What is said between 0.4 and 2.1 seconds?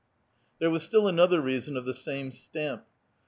There was still another reason of the